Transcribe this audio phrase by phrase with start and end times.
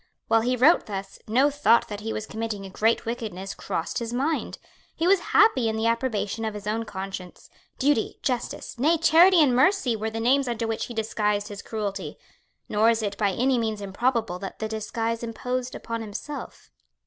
[0.29, 4.11] While he wrote thus, no thought that he was committing a great wickedness crossed his
[4.11, 4.57] mind.
[4.95, 7.51] He was happy in the approbation of his own conscience.
[7.77, 12.17] Duty, justice, nay charity and mercy, were the names under which he disguised his cruelty;
[12.67, 16.71] nor is it by any means improbable that the disguise imposed upon himself.